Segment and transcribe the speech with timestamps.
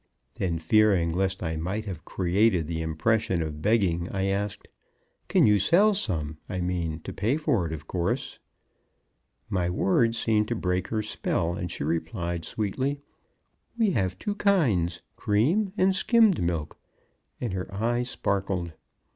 [0.37, 4.67] Then, fearing lest I might have created the impression of begging, I asked;
[5.27, 6.39] "can you sell some?
[6.49, 8.39] I mean to pay for it, of course."
[9.47, 12.99] My words seemed to break her spell, and she replied sweetly,
[13.77, 16.79] "We have two kinds cream and skimmed milk."
[17.39, 18.73] And her eyes sparkled.